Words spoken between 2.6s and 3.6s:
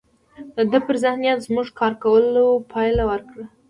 پایله ورکړه